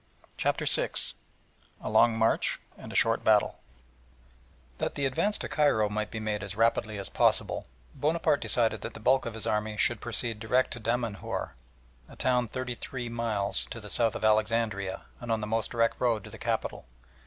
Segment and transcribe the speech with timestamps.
[0.35, 0.89] CHAPTER VI
[1.79, 3.59] A LONG MARCH AND A SHORT BATTLE
[4.79, 8.95] That the advance to Cairo might be made as rapidly as possible, Bonaparte decided that
[8.95, 11.53] the bulk of his army should proceed direct to Damanhour,
[12.09, 16.01] a town thirty three miles to the south of Alexandria, and on the most direct
[16.01, 16.87] road to the capital.